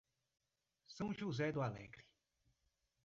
[0.87, 2.03] São José do Alegre